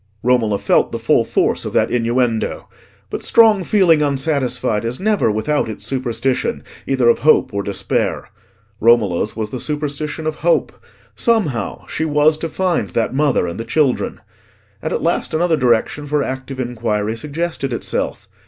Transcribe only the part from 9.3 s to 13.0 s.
was the superstition of hope: somehow she was to find